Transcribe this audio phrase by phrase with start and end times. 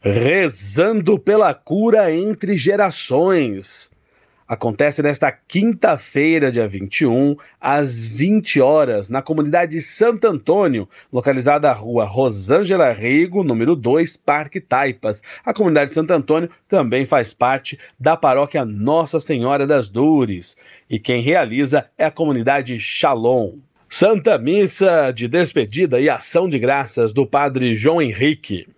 [0.00, 3.90] Rezando pela cura entre gerações.
[4.46, 12.04] Acontece nesta quinta-feira, dia 21, às 20 horas, na comunidade Santo Antônio, localizada na rua
[12.04, 15.20] Rosângela Rigo, número 2, Parque Taipas.
[15.44, 20.56] A comunidade Santo Antônio também faz parte da paróquia Nossa Senhora das Dores.
[20.88, 23.56] E quem realiza é a comunidade Shalom.
[23.90, 28.68] Santa Missa de despedida e ação de graças do Padre João Henrique.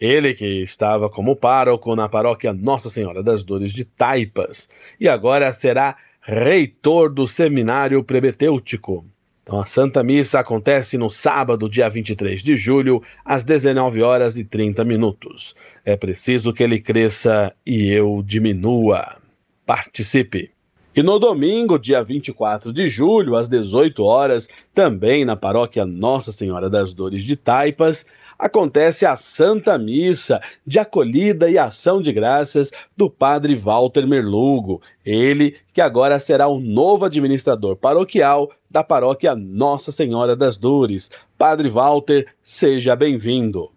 [0.00, 5.52] Ele que estava como pároco na paróquia Nossa Senhora das Dores de Taipas e agora
[5.52, 9.04] será reitor do seminário prebetêutico.
[9.42, 14.44] Então a Santa Missa acontece no sábado, dia 23 de julho, às 19 horas e
[14.44, 15.54] 30 minutos.
[15.84, 19.18] É preciso que ele cresça e eu diminua.
[19.66, 20.53] Participe!
[20.96, 26.70] E no domingo, dia 24 de julho, às 18 horas, também na paróquia Nossa Senhora
[26.70, 28.06] das Dores de Taipas,
[28.38, 35.56] acontece a Santa Missa de acolhida e ação de graças do Padre Walter Merlugo, ele
[35.72, 41.10] que agora será o novo administrador paroquial da paróquia Nossa Senhora das Dores.
[41.36, 43.73] Padre Walter, seja bem-vindo.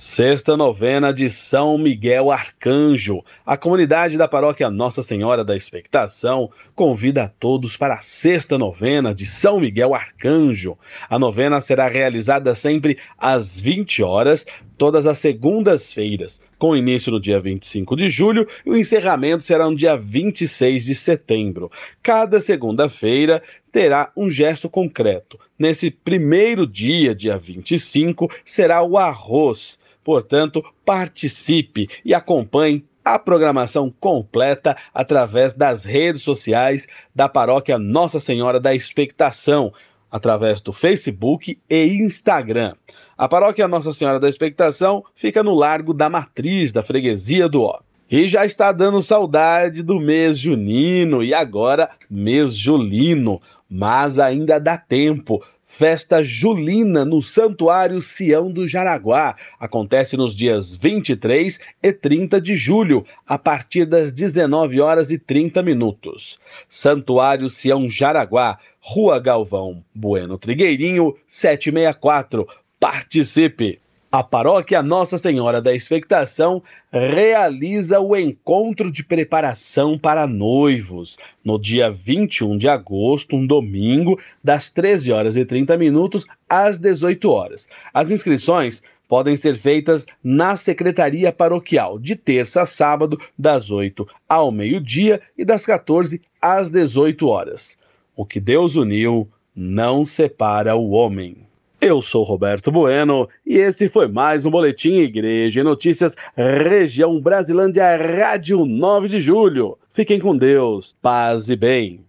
[0.00, 3.24] Sexta novena de São Miguel Arcanjo.
[3.44, 9.12] A comunidade da paróquia Nossa Senhora da Expectação convida a todos para a sexta novena
[9.12, 10.78] de São Miguel Arcanjo.
[11.10, 14.46] A novena será realizada sempre às 20 horas,
[14.76, 19.74] todas as segundas-feiras, com início no dia 25 de julho e o encerramento será no
[19.74, 21.72] dia 26 de setembro.
[22.00, 25.40] Cada segunda-feira terá um gesto concreto.
[25.58, 29.76] Nesse primeiro dia, dia 25, será o arroz.
[30.08, 38.58] Portanto, participe e acompanhe a programação completa através das redes sociais da Paróquia Nossa Senhora
[38.58, 39.70] da Expectação,
[40.10, 42.74] através do Facebook e Instagram.
[43.18, 47.78] A Paróquia Nossa Senhora da Expectação fica no Largo da Matriz, da Freguesia do Ó.
[48.10, 54.78] E já está dando saudade do mês junino e agora mês julino, mas ainda dá
[54.78, 59.36] tempo festa julina no Santuário Sião do Jaraguá.
[59.60, 65.62] Acontece nos dias 23 e 30 de julho, a partir das 19 horas e 30
[65.62, 66.38] minutos.
[66.68, 72.48] Santuário Sião Jaraguá, Rua Galvão Bueno Trigueirinho, 764.
[72.80, 73.78] Participe!
[74.10, 81.90] A paróquia Nossa Senhora da Expectação realiza o encontro de preparação para noivos no dia
[81.90, 87.68] 21 de agosto, um domingo, das 13 horas e 30 minutos às 18 horas.
[87.92, 94.50] As inscrições podem ser feitas na Secretaria Paroquial, de terça a sábado, das 8 ao
[94.50, 97.76] meio-dia e das 14 às 18 horas.
[98.16, 101.47] O que Deus uniu não separa o homem.
[101.80, 107.96] Eu sou Roberto Bueno e esse foi mais um Boletim Igreja e Notícias Região Brasilândia
[107.96, 109.78] Rádio 9 de Julho.
[109.92, 112.00] Fiquem com Deus, paz e bem.